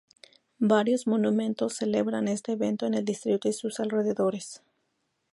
[0.57, 4.63] Varios monumentos celebran este evento en el distrito y sus alrededores.